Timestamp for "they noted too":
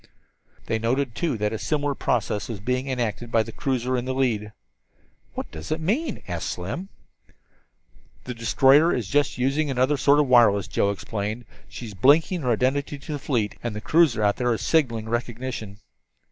0.65-1.37